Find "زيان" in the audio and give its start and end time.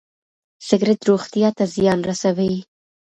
1.75-1.99